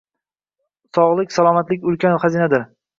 Sog’lik-salomatlik 0.99 1.89
ulkan 1.95 2.21
xazinadir. 2.29 2.71